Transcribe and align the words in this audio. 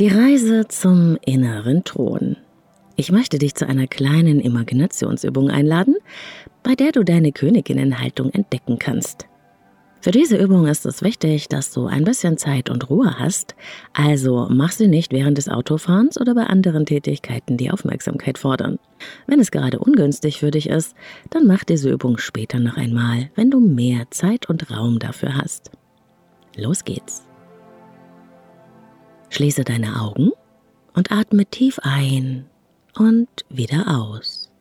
Die 0.00 0.08
Reise 0.08 0.66
zum 0.66 1.18
inneren 1.24 1.84
Thron. 1.84 2.36
Ich 2.96 3.12
möchte 3.12 3.38
dich 3.38 3.54
zu 3.54 3.68
einer 3.68 3.86
kleinen 3.86 4.40
Imaginationsübung 4.40 5.50
einladen, 5.50 5.94
bei 6.64 6.74
der 6.74 6.90
du 6.90 7.04
deine 7.04 7.30
Königinnenhaltung 7.30 8.30
entdecken 8.30 8.80
kannst. 8.80 9.28
Für 10.00 10.10
diese 10.10 10.36
Übung 10.36 10.66
ist 10.66 10.84
es 10.84 11.02
wichtig, 11.02 11.46
dass 11.46 11.70
du 11.70 11.86
ein 11.86 12.02
bisschen 12.02 12.38
Zeit 12.38 12.70
und 12.70 12.90
Ruhe 12.90 13.20
hast, 13.20 13.54
also 13.92 14.48
mach 14.50 14.72
sie 14.72 14.88
nicht 14.88 15.12
während 15.12 15.38
des 15.38 15.48
Autofahrens 15.48 16.20
oder 16.20 16.34
bei 16.34 16.42
anderen 16.42 16.86
Tätigkeiten, 16.86 17.56
die 17.56 17.70
Aufmerksamkeit 17.70 18.36
fordern. 18.36 18.80
Wenn 19.28 19.38
es 19.38 19.52
gerade 19.52 19.78
ungünstig 19.78 20.40
für 20.40 20.50
dich 20.50 20.68
ist, 20.68 20.96
dann 21.30 21.46
mach 21.46 21.62
diese 21.62 21.90
Übung 21.90 22.18
später 22.18 22.58
noch 22.58 22.76
einmal, 22.76 23.30
wenn 23.36 23.52
du 23.52 23.60
mehr 23.60 24.06
Zeit 24.10 24.48
und 24.48 24.72
Raum 24.72 24.98
dafür 24.98 25.36
hast. 25.36 25.70
Los 26.56 26.84
geht's. 26.84 27.22
Schließe 29.34 29.64
deine 29.64 30.00
Augen 30.00 30.30
und 30.92 31.10
atme 31.10 31.44
tief 31.44 31.80
ein 31.82 32.46
und 32.96 33.28
wieder 33.48 33.88
aus. 33.88 34.52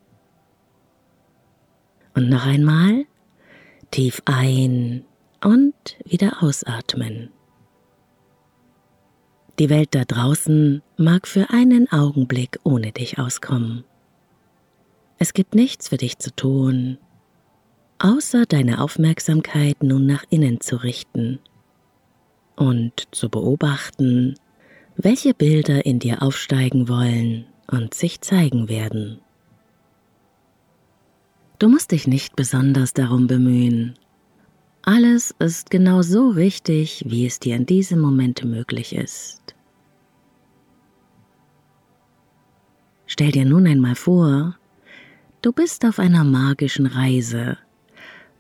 Und 2.15 2.27
noch 2.27 2.47
einmal 2.47 3.05
tief 3.91 4.23
ein 4.25 5.05
und 5.43 5.75
wieder 6.05 6.41
ausatmen. 6.41 7.29
Die 9.59 9.69
Welt 9.69 9.93
da 9.93 10.05
draußen 10.05 10.81
mag 10.97 11.27
für 11.27 11.51
einen 11.51 11.91
Augenblick 11.91 12.59
ohne 12.63 12.91
dich 12.91 13.19
auskommen. 13.19 13.83
Es 15.19 15.33
gibt 15.33 15.53
nichts 15.53 15.89
für 15.89 15.97
dich 15.97 16.17
zu 16.17 16.35
tun, 16.35 16.97
außer 17.99 18.47
deine 18.47 18.81
Aufmerksamkeit 18.81 19.83
nun 19.83 20.07
nach 20.07 20.23
innen 20.31 20.61
zu 20.61 20.77
richten 20.77 21.37
und 22.55 23.07
zu 23.11 23.29
beobachten, 23.29 24.33
welche 24.95 25.33
Bilder 25.33 25.85
in 25.85 25.99
dir 25.99 26.21
aufsteigen 26.21 26.87
wollen 26.87 27.45
und 27.67 27.93
sich 27.93 28.21
zeigen 28.21 28.69
werden. 28.69 29.19
Du 31.59 31.69
musst 31.69 31.91
dich 31.91 32.07
nicht 32.07 32.35
besonders 32.35 32.93
darum 32.93 33.27
bemühen. 33.27 33.95
Alles 34.81 35.33
ist 35.39 35.69
genau 35.69 36.01
so 36.01 36.29
richtig, 36.29 37.03
wie 37.07 37.25
es 37.25 37.39
dir 37.39 37.55
in 37.55 37.65
diesem 37.65 37.99
Moment 37.99 38.43
möglich 38.43 38.93
ist. 38.93 39.55
Stell 43.05 43.31
dir 43.31 43.45
nun 43.45 43.65
einmal 43.67 43.95
vor, 43.95 44.57
du 45.41 45.53
bist 45.53 45.85
auf 45.85 45.99
einer 45.99 46.23
magischen 46.23 46.85
Reise, 46.85 47.57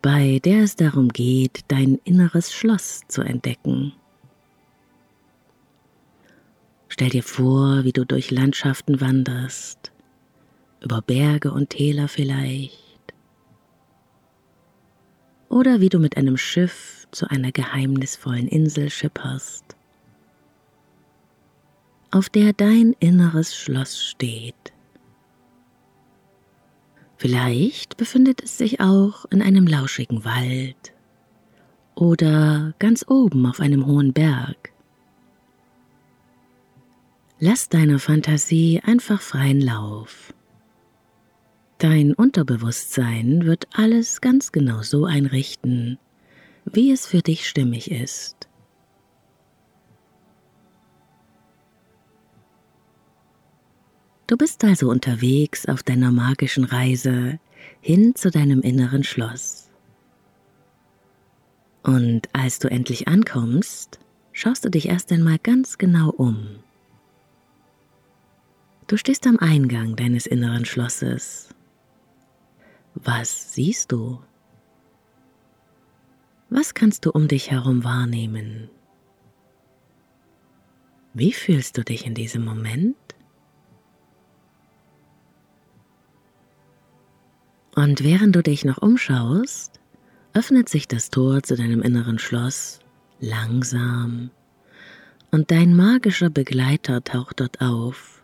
bei 0.01 0.39
der 0.43 0.63
es 0.63 0.75
darum 0.75 1.09
geht, 1.09 1.61
dein 1.69 1.99
inneres 2.03 2.51
Schloss 2.51 3.01
zu 3.07 3.21
entdecken. 3.21 3.93
Stell 6.93 7.09
dir 7.09 7.23
vor, 7.23 7.85
wie 7.85 7.91
du 7.91 8.05
durch 8.05 8.29
Landschaften 8.29 9.01
wanderst, 9.01 9.91
über 10.79 11.01
Berge 11.01 11.51
und 11.51 11.71
Täler 11.71 12.07
vielleicht, 12.07 13.15
oder 15.49 15.79
wie 15.79 15.89
du 15.89 15.97
mit 15.97 16.17
einem 16.17 16.37
Schiff 16.37 17.07
zu 17.09 17.27
einer 17.31 17.51
geheimnisvollen 17.51 18.47
Insel 18.47 18.91
schipperst, 18.91 19.75
auf 22.11 22.29
der 22.29 22.53
dein 22.53 22.95
inneres 22.99 23.55
Schloss 23.55 23.99
steht. 23.99 24.71
Vielleicht 27.17 27.97
befindet 27.97 28.43
es 28.43 28.59
sich 28.59 28.81
auch 28.81 29.25
in 29.31 29.41
einem 29.41 29.65
lauschigen 29.65 30.25
Wald 30.25 30.93
oder 31.95 32.75
ganz 32.77 33.03
oben 33.07 33.47
auf 33.47 33.59
einem 33.59 33.87
hohen 33.87 34.13
Berg. 34.13 34.72
Lass 37.45 37.67
deiner 37.67 37.99
Fantasie 37.99 38.79
einfach 38.85 39.21
freien 39.21 39.59
Lauf. 39.59 40.33
Dein 41.77 42.13
Unterbewusstsein 42.13 43.45
wird 43.45 43.67
alles 43.73 44.21
ganz 44.21 44.53
genau 44.53 44.81
so 44.81 45.03
einrichten, 45.03 45.99
wie 46.63 46.89
es 46.89 47.05
für 47.05 47.21
dich 47.21 47.49
stimmig 47.49 47.91
ist. 47.91 48.47
Du 54.27 54.37
bist 54.37 54.63
also 54.63 54.89
unterwegs 54.89 55.65
auf 55.65 55.83
deiner 55.83 56.11
magischen 56.11 56.63
Reise 56.63 57.41
hin 57.81 58.15
zu 58.15 58.31
deinem 58.31 58.61
inneren 58.61 59.03
Schloss. 59.03 59.69
Und 61.83 62.29
als 62.31 62.59
du 62.59 62.69
endlich 62.69 63.09
ankommst, 63.09 63.99
schaust 64.31 64.63
du 64.63 64.69
dich 64.69 64.87
erst 64.87 65.11
einmal 65.11 65.39
ganz 65.39 65.77
genau 65.77 66.09
um. 66.09 66.63
Du 68.87 68.97
stehst 68.97 69.25
am 69.27 69.37
Eingang 69.39 69.95
deines 69.95 70.25
inneren 70.25 70.65
Schlosses. 70.65 71.49
Was 72.95 73.53
siehst 73.53 73.91
du? 73.91 74.19
Was 76.49 76.73
kannst 76.73 77.05
du 77.05 77.11
um 77.11 77.27
dich 77.27 77.49
herum 77.49 77.83
wahrnehmen? 77.83 78.69
Wie 81.13 81.31
fühlst 81.31 81.77
du 81.77 81.83
dich 81.83 82.05
in 82.05 82.13
diesem 82.13 82.43
Moment? 82.43 82.95
Und 87.75 88.03
während 88.03 88.35
du 88.35 88.43
dich 88.43 88.65
noch 88.65 88.79
umschaust, 88.79 89.79
öffnet 90.33 90.69
sich 90.69 90.87
das 90.87 91.09
Tor 91.09 91.41
zu 91.41 91.55
deinem 91.55 91.81
inneren 91.81 92.19
Schloss 92.19 92.79
langsam 93.19 94.29
und 95.31 95.51
dein 95.51 95.75
magischer 95.75 96.29
Begleiter 96.29 97.03
taucht 97.03 97.39
dort 97.39 97.61
auf 97.61 98.22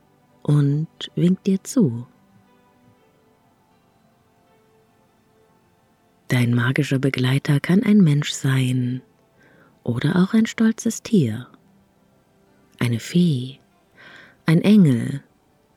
und 0.49 0.87
winkt 1.13 1.45
dir 1.45 1.63
zu. 1.63 2.07
Dein 6.27 6.55
magischer 6.55 6.97
Begleiter 6.97 7.59
kann 7.59 7.83
ein 7.83 7.99
Mensch 7.99 8.31
sein 8.31 9.03
oder 9.83 10.15
auch 10.15 10.33
ein 10.33 10.47
stolzes 10.47 11.03
Tier, 11.03 11.47
eine 12.79 12.99
Fee, 12.99 13.59
ein 14.47 14.63
Engel, 14.63 15.23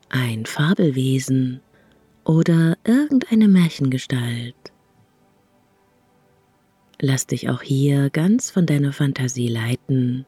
ein 0.08 0.46
Fabelwesen 0.46 1.60
oder 2.24 2.78
irgendeine 2.84 3.48
Märchengestalt. 3.48 4.56
Lass 6.98 7.26
dich 7.26 7.50
auch 7.50 7.60
hier 7.60 8.08
ganz 8.08 8.50
von 8.50 8.64
deiner 8.64 8.94
Fantasie 8.94 9.48
leiten 9.48 10.24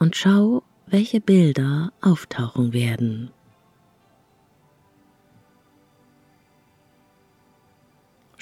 und 0.00 0.16
schau, 0.16 0.64
welche 0.88 1.20
Bilder 1.20 1.92
auftauchen 2.00 2.72
werden. 2.72 3.30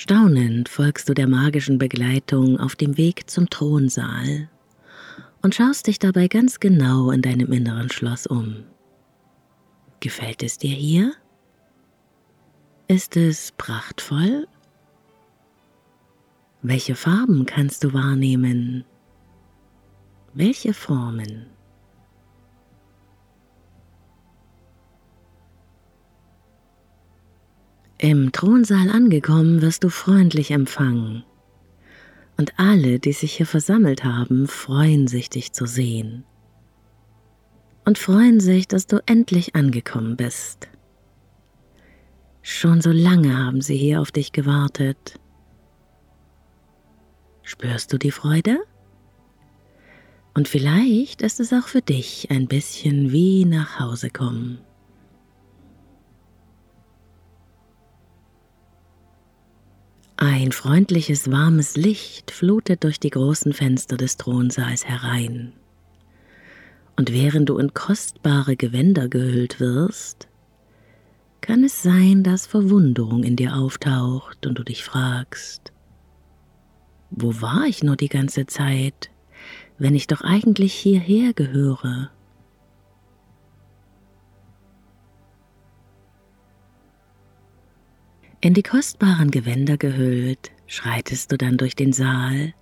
Staunend 0.04 0.68
folgst 0.68 1.08
du 1.08 1.14
der 1.14 1.28
magischen 1.28 1.78
Begleitung 1.78 2.58
auf 2.58 2.74
dem 2.74 2.96
Weg 2.96 3.30
zum 3.30 3.48
Thronsaal 3.48 4.48
und 5.42 5.54
schaust 5.54 5.86
dich 5.86 6.00
dabei 6.00 6.26
ganz 6.26 6.58
genau 6.58 7.12
in 7.12 7.22
deinem 7.22 7.52
inneren 7.52 7.88
Schloss 7.88 8.26
um. 8.26 8.64
Gefällt 10.00 10.42
es 10.42 10.58
dir 10.58 10.74
hier? 10.74 11.12
Ist 12.88 13.16
es 13.16 13.52
prachtvoll? 13.52 14.48
Welche 16.62 16.96
Farben 16.96 17.46
kannst 17.46 17.84
du 17.84 17.92
wahrnehmen? 17.92 18.84
Welche 20.34 20.74
Formen? 20.74 21.46
Im 28.02 28.32
Thronsaal 28.32 28.90
angekommen 28.90 29.62
wirst 29.62 29.84
du 29.84 29.88
freundlich 29.88 30.50
empfangen. 30.50 31.22
Und 32.36 32.52
alle, 32.58 32.98
die 32.98 33.12
sich 33.12 33.34
hier 33.34 33.46
versammelt 33.46 34.02
haben, 34.02 34.48
freuen 34.48 35.06
sich, 35.06 35.30
dich 35.30 35.52
zu 35.52 35.66
sehen. 35.66 36.24
Und 37.84 37.98
freuen 37.98 38.41
sich, 38.41 38.66
dass 38.66 38.88
du 38.88 39.00
endlich 39.06 39.54
angekommen 39.54 40.16
bist. 40.16 40.68
Schon 42.42 42.80
so 42.80 42.91
lange 42.91 43.38
haben 43.38 43.60
sie 43.60 43.77
hier 43.77 44.00
auf 44.00 44.10
dich 44.10 44.32
gewartet. 44.32 45.21
Spürst 47.44 47.92
du 47.92 47.98
die 47.98 48.10
Freude? 48.10 48.59
Und 50.34 50.48
vielleicht 50.48 51.22
ist 51.22 51.38
es 51.38 51.53
auch 51.53 51.68
für 51.68 51.82
dich 51.82 52.32
ein 52.32 52.48
bisschen 52.48 53.12
wie 53.12 53.44
nach 53.44 53.78
Hause 53.78 54.10
kommen. 54.10 54.59
Ein 60.24 60.53
freundliches, 60.53 61.33
warmes 61.33 61.77
Licht 61.77 62.30
flutet 62.30 62.84
durch 62.84 63.01
die 63.01 63.10
großen 63.10 63.53
Fenster 63.53 63.97
des 63.97 64.19
Thronsaals 64.19 64.86
herein. 64.86 65.53
Und 66.97 67.13
während 67.13 67.48
du 67.48 67.59
in 67.59 67.74
kostbare 67.74 68.54
Gewänder 68.54 69.09
gehüllt 69.09 69.59
wirst, 69.59 70.28
kann 71.41 71.65
es 71.65 71.83
sein, 71.83 72.22
dass 72.22 72.47
Verwunderung 72.47 73.24
in 73.24 73.34
dir 73.34 73.57
auftaucht 73.57 74.47
und 74.47 74.57
du 74.60 74.63
dich 74.63 74.84
fragst, 74.84 75.72
wo 77.10 77.41
war 77.41 77.65
ich 77.66 77.83
nur 77.83 77.97
die 77.97 78.09
ganze 78.09 78.47
Zeit, 78.47 79.10
wenn 79.77 79.97
ich 79.97 80.07
doch 80.07 80.21
eigentlich 80.21 80.72
hierher 80.72 81.33
gehöre? 81.33 82.13
In 88.44 88.54
die 88.54 88.65
kostbaren 88.65 89.30
Gewänder 89.30 89.77
gehüllt, 89.77 90.50
schreitest 90.66 91.30
du 91.30 91.39
dann 91.39 91.59
durch 91.59 91.77
den 91.77 91.92
Saal 91.92 92.54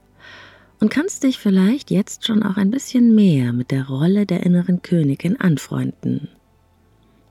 und 0.79 0.91
kannst 0.91 1.23
dich 1.23 1.39
vielleicht 1.39 1.91
jetzt 1.91 2.27
schon 2.27 2.43
auch 2.43 2.59
ein 2.59 2.71
bisschen 2.71 3.15
mehr 3.15 3.55
mit 3.55 3.71
der 3.71 3.89
Rolle 3.89 4.27
der 4.27 4.43
inneren 4.43 4.83
Königin 4.83 5.41
anfreunden, 5.41 6.29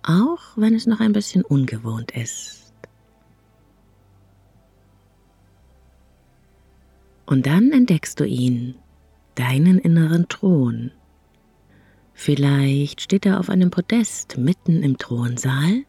auch 0.02 0.40
wenn 0.56 0.74
es 0.74 0.88
noch 0.88 1.00
ein 1.00 1.14
bisschen 1.14 1.44
ungewohnt 1.44 2.10
ist. 2.18 2.74
Und 7.28 7.46
dann 7.46 7.72
entdeckst 7.72 8.20
du 8.20 8.26
ihn, 8.26 8.74
deinen 9.36 9.78
inneren 9.78 10.28
Thron. 10.28 10.90
Vielleicht 12.16 13.02
steht 13.02 13.28
er 13.28 13.40
auf 13.40 13.52
einem 13.52 13.70
Podest 13.70 14.40
mitten 14.40 14.82
im 14.82 14.98
Thronsaal 14.98 15.84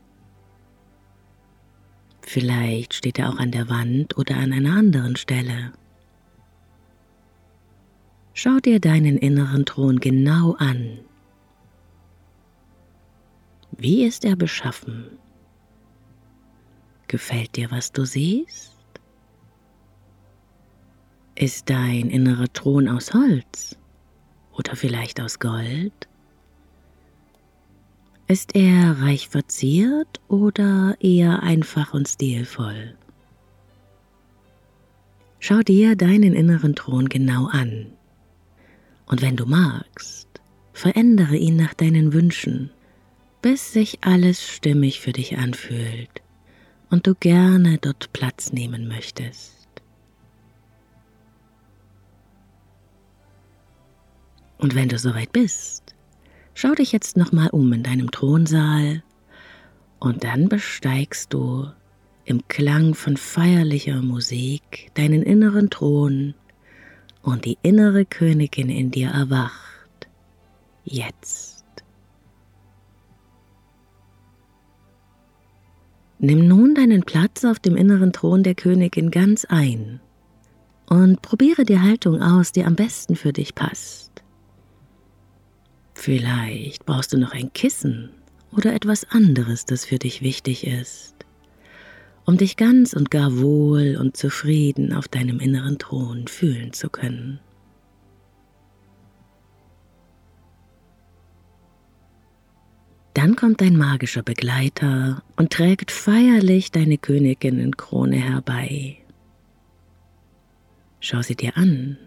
Vielleicht 2.22 2.94
steht 2.94 3.18
er 3.18 3.30
auch 3.30 3.38
an 3.38 3.50
der 3.50 3.68
Wand 3.68 4.16
oder 4.16 4.36
an 4.36 4.52
einer 4.52 4.76
anderen 4.76 5.16
Stelle. 5.16 5.72
Schau 8.34 8.58
dir 8.58 8.80
deinen 8.80 9.18
inneren 9.18 9.64
Thron 9.66 10.00
genau 10.00 10.54
an. 10.54 10.98
Wie 13.72 14.04
ist 14.04 14.24
er 14.24 14.36
beschaffen? 14.36 15.18
Gefällt 17.08 17.56
dir, 17.56 17.70
was 17.70 17.90
du 17.92 18.04
siehst? 18.04 18.72
Ist 21.34 21.70
dein 21.70 22.10
innerer 22.10 22.52
Thron 22.52 22.88
aus 22.88 23.14
Holz 23.14 23.76
oder 24.52 24.76
vielleicht 24.76 25.20
aus 25.20 25.38
Gold? 25.38 26.09
Ist 28.30 28.54
er 28.54 29.00
reich 29.00 29.28
verziert 29.28 30.20
oder 30.28 30.96
eher 31.00 31.42
einfach 31.42 31.94
und 31.94 32.06
stilvoll? 32.06 32.96
Schau 35.40 35.62
dir 35.62 35.96
deinen 35.96 36.34
inneren 36.34 36.76
Thron 36.76 37.08
genau 37.08 37.46
an. 37.46 37.86
Und 39.06 39.20
wenn 39.20 39.34
du 39.34 39.46
magst, 39.46 40.28
verändere 40.72 41.34
ihn 41.34 41.56
nach 41.56 41.74
deinen 41.74 42.12
Wünschen, 42.12 42.70
bis 43.42 43.72
sich 43.72 43.98
alles 44.02 44.46
stimmig 44.48 45.00
für 45.00 45.10
dich 45.10 45.36
anfühlt 45.36 46.22
und 46.88 47.08
du 47.08 47.16
gerne 47.16 47.78
dort 47.78 48.12
Platz 48.12 48.52
nehmen 48.52 48.86
möchtest. 48.86 49.66
Und 54.58 54.76
wenn 54.76 54.88
du 54.88 55.00
soweit 55.00 55.32
bist, 55.32 55.96
Schau 56.62 56.74
dich 56.74 56.92
jetzt 56.92 57.16
nochmal 57.16 57.48
um 57.48 57.72
in 57.72 57.82
deinem 57.82 58.10
Thronsaal 58.10 59.02
und 59.98 60.24
dann 60.24 60.50
besteigst 60.50 61.32
du 61.32 61.70
im 62.26 62.46
Klang 62.48 62.92
von 62.94 63.16
feierlicher 63.16 64.02
Musik 64.02 64.90
deinen 64.92 65.22
inneren 65.22 65.70
Thron 65.70 66.34
und 67.22 67.46
die 67.46 67.56
innere 67.62 68.04
Königin 68.04 68.68
in 68.68 68.90
dir 68.90 69.08
erwacht. 69.08 70.10
Jetzt. 70.84 71.64
Nimm 76.18 76.46
nun 76.46 76.74
deinen 76.74 77.04
Platz 77.04 77.46
auf 77.46 77.58
dem 77.58 77.74
inneren 77.74 78.12
Thron 78.12 78.42
der 78.42 78.54
Königin 78.54 79.10
ganz 79.10 79.46
ein 79.46 80.00
und 80.90 81.22
probiere 81.22 81.64
die 81.64 81.80
Haltung 81.80 82.20
aus, 82.20 82.52
die 82.52 82.66
am 82.66 82.76
besten 82.76 83.16
für 83.16 83.32
dich 83.32 83.54
passt. 83.54 84.09
Vielleicht 86.00 86.86
brauchst 86.86 87.12
du 87.12 87.18
noch 87.18 87.32
ein 87.32 87.52
Kissen 87.52 88.08
oder 88.56 88.72
etwas 88.72 89.04
anderes, 89.10 89.66
das 89.66 89.84
für 89.84 89.98
dich 89.98 90.22
wichtig 90.22 90.66
ist, 90.66 91.14
um 92.24 92.38
dich 92.38 92.56
ganz 92.56 92.94
und 92.94 93.10
gar 93.10 93.38
wohl 93.38 93.98
und 94.00 94.16
zufrieden 94.16 94.94
auf 94.94 95.08
deinem 95.08 95.40
inneren 95.40 95.78
Thron 95.78 96.26
fühlen 96.26 96.72
zu 96.72 96.88
können. 96.88 97.38
Dann 103.12 103.36
kommt 103.36 103.60
dein 103.60 103.76
magischer 103.76 104.22
Begleiter 104.22 105.22
und 105.36 105.52
trägt 105.52 105.90
feierlich 105.90 106.72
deine 106.72 106.96
Königinnenkrone 106.96 108.16
herbei. 108.16 108.96
Schau 111.00 111.20
sie 111.20 111.36
dir 111.36 111.58
an. 111.58 111.98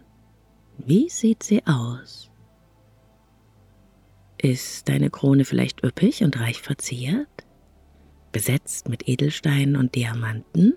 Wie 0.80 1.10
sieht 1.10 1.44
sie 1.44 1.64
aus? 1.68 2.33
Ist 4.44 4.90
deine 4.90 5.10
Krone 5.10 5.46
vielleicht 5.46 5.86
üppig 5.86 6.22
und 6.22 6.38
reich 6.38 6.62
verziert? 6.62 7.30
Besetzt 8.34 8.90
mit 8.90 9.08
Edelsteinen 9.08 9.78
und 9.78 9.96
Diamanten? 9.96 10.74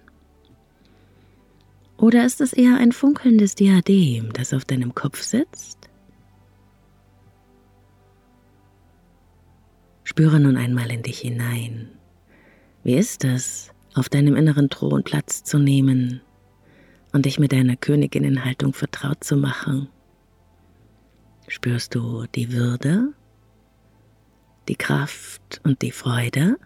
Oder 1.97 2.25
ist 2.25 2.41
es 2.41 2.53
eher 2.53 2.77
ein 2.77 2.93
funkelndes 2.93 3.57
Diadem, 3.57 4.33
das 4.33 4.55
auf 4.55 4.65
deinem 4.65 4.95
Kopf 4.95 5.21
sitzt? 5.21 5.91
Spüre 10.05 10.39
nun 10.39 10.57
einmal 10.57 10.93
in 10.93 11.03
dich 11.03 11.19
hinein. 11.19 11.91
Wie 12.85 12.95
ist 12.95 13.25
es, 13.25 13.73
auf 13.95 14.09
deinem 14.09 14.37
inneren 14.37 14.71
Thron 14.71 15.03
Platz 15.03 15.43
zu 15.43 15.59
nehmen 15.59 16.21
und 17.13 17.27
dich 17.27 17.41
mit 17.41 17.51
deiner 17.51 17.75
Königinnenhaltung 17.75 18.75
vertraut 18.75 19.25
zu 19.25 19.37
machen? 19.37 19.89
Spürst 21.49 21.97
du 21.97 22.27
die 22.33 22.53
Würde 22.53 23.13
die 24.69 24.77
Kraft 24.77 25.61
und 25.65 25.83
die 25.83 25.93
Freude? 25.93 26.59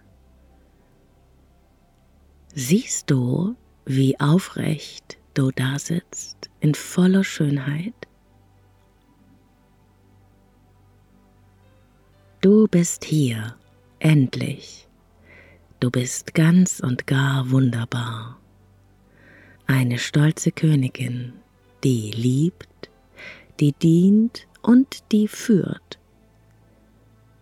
Siehst 2.55 3.11
du, 3.11 3.57
wie 3.85 4.19
aufrecht 4.19 5.19
du 5.35 5.51
da 5.51 5.79
sitzt 5.79 6.51
in 6.61 6.75
voller 6.75 7.25
Schönheit? 7.25 7.95
Du 12.41 12.67
bist 12.69 13.05
hier, 13.05 13.57
endlich. 13.99 14.89
Du 15.79 15.91
bist 15.91 16.35
ganz 16.35 16.81
und 16.81 17.07
gar 17.07 17.51
wunderbar. 17.51 18.39
Eine 19.67 19.99
stolze 19.99 20.51
Königin, 20.51 21.35
die 21.85 22.11
liebt, 22.11 22.91
die 23.61 23.73
dient 23.73 24.49
und 24.63 25.13
die 25.13 25.29
führt 25.29 26.00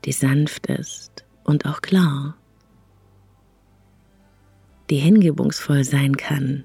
die 0.05 0.13
sanft 0.13 0.67
ist 0.67 1.25
und 1.45 1.67
auch 1.67 1.81
klar, 1.81 2.37
die 4.91 4.97
hingebungsvoll 4.97 5.85
sein 5.85 6.17
kann, 6.17 6.65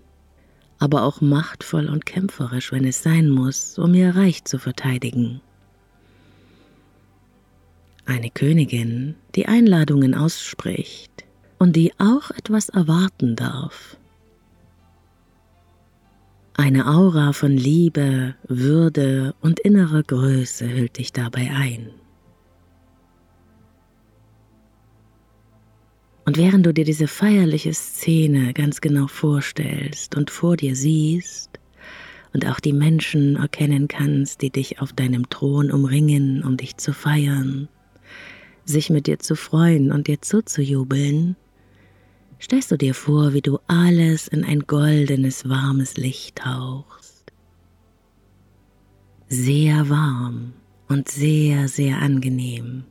aber 0.79 1.03
auch 1.03 1.21
machtvoll 1.21 1.87
und 1.87 2.05
kämpferisch, 2.05 2.71
wenn 2.71 2.85
es 2.85 3.03
sein 3.03 3.29
muss, 3.29 3.77
um 3.77 3.93
ihr 3.93 4.15
Reich 4.15 4.43
zu 4.45 4.59
verteidigen. 4.59 5.41
Eine 8.05 8.29
Königin, 8.29 9.15
die 9.35 9.45
Einladungen 9.47 10.13
ausspricht 10.13 11.23
und 11.57 11.75
die 11.75 11.93
auch 11.99 12.31
etwas 12.31 12.69
erwarten 12.69 13.35
darf. 13.35 13.97
Eine 16.55 16.87
Aura 16.87 17.33
von 17.33 17.57
Liebe, 17.57 18.35
Würde 18.47 19.33
und 19.41 19.59
innerer 19.61 20.03
Größe 20.03 20.69
hüllt 20.69 20.97
dich 20.97 21.11
dabei 21.13 21.49
ein. 21.49 21.89
Und 26.25 26.37
während 26.37 26.65
du 26.65 26.73
dir 26.73 26.85
diese 26.85 27.07
feierliche 27.07 27.73
Szene 27.73 28.53
ganz 28.53 28.79
genau 28.79 29.07
vorstellst 29.07 30.15
und 30.15 30.29
vor 30.29 30.55
dir 30.55 30.75
siehst 30.75 31.49
und 32.33 32.47
auch 32.47 32.59
die 32.59 32.73
Menschen 32.73 33.35
erkennen 33.35 33.87
kannst, 33.87 34.41
die 34.41 34.49
dich 34.49 34.79
auf 34.79 34.93
deinem 34.93 35.29
Thron 35.29 35.69
umringen, 35.69 36.43
um 36.43 36.55
dich 36.55 36.77
zu 36.77 36.93
feiern, 36.93 37.67
sich 38.63 38.89
mit 38.89 39.07
dir 39.07 39.19
zu 39.19 39.35
freuen 39.35 39.91
und 39.91 40.07
dir 40.07 40.21
zuzujubeln, 40.21 41.35
stellst 42.41 42.71
du 42.71 42.77
dir 42.77 42.93
vor, 42.93 43.33
wie 43.33 43.41
du 43.41 43.59
alles 43.67 44.29
in 44.29 44.45
ein 44.45 44.61
goldenes, 44.61 45.47
warmes 45.49 45.97
Licht 45.97 46.37
tauchst. 46.37 47.33
Sehr 49.27 49.89
warm 49.89 50.53
und 50.87 51.09
sehr, 51.09 51.67
sehr 51.67 51.97
angenehm. 51.97 52.85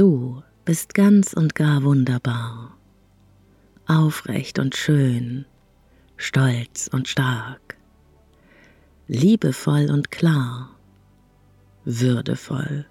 Du 0.00 0.42
bist 0.64 0.94
ganz 0.94 1.34
und 1.34 1.54
gar 1.54 1.82
wunderbar, 1.82 2.74
aufrecht 3.86 4.58
und 4.58 4.74
schön, 4.74 5.44
stolz 6.16 6.88
und 6.90 7.06
stark, 7.06 7.76
liebevoll 9.08 9.90
und 9.90 10.10
klar, 10.10 10.70
würdevoll. 11.84 12.86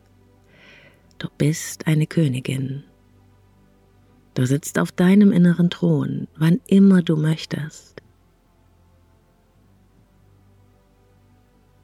Du 1.18 1.30
bist 1.36 1.88
eine 1.88 2.06
Königin. 2.06 2.84
Du 4.36 4.46
sitzt 4.46 4.78
auf 4.78 4.92
deinem 4.92 5.32
inneren 5.32 5.72
Thron, 5.72 6.28
wann 6.38 6.62
immer 6.68 7.02
du 7.02 7.16
möchtest. 7.18 8.04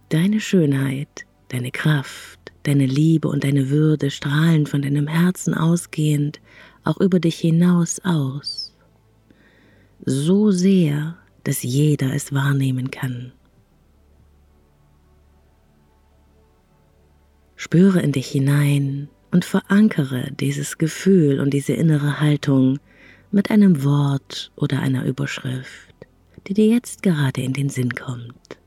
Deine 0.10 0.40
Schönheit, 0.40 1.26
deine 1.48 1.72
Kraft, 1.72 2.45
deine 2.68 2.86
Liebe 2.86 3.28
und 3.28 3.44
deine 3.44 3.70
Würde 3.70 4.12
strahlen 4.12 4.66
von 4.66 4.82
deinem 4.82 5.08
Herzen 5.08 5.54
ausgehend 5.54 6.40
auch 6.84 7.00
über 7.00 7.20
dich 7.20 7.38
hinaus 7.40 8.00
aus. 8.04 8.76
So 10.06 10.52
sehr, 10.52 11.18
dass 11.44 11.64
jeder 11.64 12.14
es 12.14 12.34
wahrnehmen 12.34 12.92
kann. 12.92 13.32
Spüre 17.56 18.02
in 18.02 18.12
dich 18.12 18.28
hinein 18.28 19.10
und 19.32 19.46
verankere 19.46 20.32
dieses 20.40 20.78
Gefühl 20.78 21.40
und 21.40 21.52
diese 21.52 21.74
innere 21.74 22.20
Haltung 22.20 22.80
mit 23.32 23.50
einem 23.50 23.84
Wort 23.84 24.52
oder 24.56 24.80
einer 24.80 25.06
Überschrift, 25.06 25.96
die 26.48 26.54
dir 26.54 26.68
jetzt 26.68 27.02
gerade 27.02 27.42
in 27.42 27.54
den 27.54 27.70
Sinn 27.70 27.96
kommt. 27.96 28.60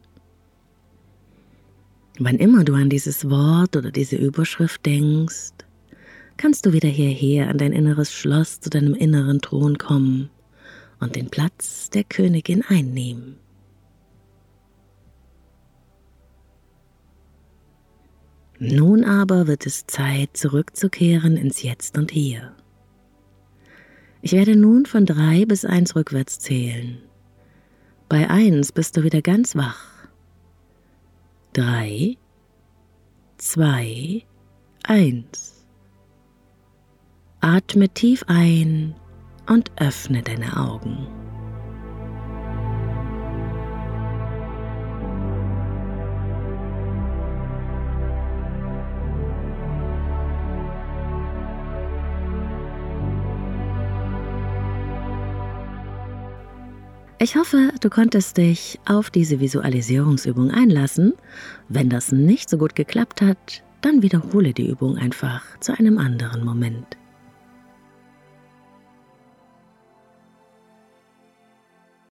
Wann 2.20 2.37
immer 2.37 2.64
du 2.64 2.75
an 2.75 2.90
dieses 2.90 3.30
Wort 3.30 3.76
oder 3.76 3.92
diese 3.92 4.16
Überschrift 4.16 4.84
denkst, 4.84 5.52
kannst 6.37 6.66
du 6.66 6.72
wieder 6.72 6.88
hierher 6.88 7.48
an 7.48 7.58
dein 7.58 7.72
inneres 7.72 8.12
Schloss 8.12 8.60
zu 8.60 8.70
deinem 8.70 8.94
inneren 8.94 9.40
Thron 9.40 9.78
kommen 9.78 10.28
und 10.98 11.14
den 11.14 11.30
Platz 11.30 11.90
der 11.90 12.02
Königin 12.02 12.64
einnehmen. 12.68 13.37
Nun 18.58 19.04
aber 19.04 19.46
wird 19.46 19.66
es 19.66 19.87
Zeit, 19.87 20.37
zurückzukehren 20.37 21.37
ins 21.37 21.62
Jetzt 21.62 21.96
und 21.96 22.10
Hier. 22.10 22.52
Ich 24.22 24.32
werde 24.32 24.56
nun 24.56 24.87
von 24.87 25.06
drei 25.06 25.44
bis 25.44 25.64
eins 25.64 25.94
rückwärts 25.94 26.40
zählen. 26.40 26.98
Bei 28.08 28.28
eins 28.28 28.72
bist 28.72 28.96
du 28.96 29.04
wieder 29.04 29.22
ganz 29.22 29.54
wach. 29.54 29.98
Drei, 31.52 32.17
zwei, 33.38 34.23
eins. 34.85 35.67
Atme 37.40 37.88
tief 37.88 38.25
ein 38.26 38.95
und 39.49 39.73
öffne 39.81 40.23
deine 40.23 40.57
Augen. 40.57 41.17
Ich 57.20 57.34
hoffe, 57.34 57.72
du 57.80 57.90
konntest 57.90 58.37
dich 58.37 58.78
auf 58.84 59.10
diese 59.10 59.40
Visualisierungsübung 59.40 60.52
einlassen. 60.52 61.14
Wenn 61.68 61.90
das 61.90 62.12
nicht 62.12 62.48
so 62.48 62.58
gut 62.58 62.76
geklappt 62.76 63.22
hat, 63.22 63.64
dann 63.80 64.02
wiederhole 64.02 64.52
die 64.52 64.68
Übung 64.68 64.96
einfach 64.98 65.42
zu 65.58 65.76
einem 65.76 65.98
anderen 65.98 66.44
Moment. 66.44 66.98